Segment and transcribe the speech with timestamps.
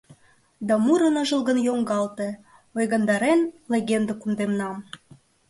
[0.67, 2.29] Да муро ныжылгын йоҥгалте,
[2.77, 3.39] Ойгандарен
[3.71, 4.75] легенде кундемнам.